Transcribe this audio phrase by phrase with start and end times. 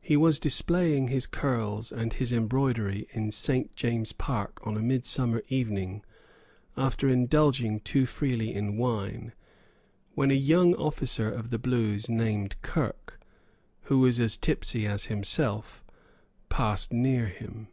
[0.00, 5.40] He was displaying his curls and his embroidery in Saint James's Park on a midsummer
[5.46, 6.02] evening,
[6.76, 9.32] after indulging too freely in wine,
[10.16, 13.16] when a young officer of the Blues named Kirke,
[13.82, 15.84] who was as tipsy as himself,
[16.48, 17.68] passed near him.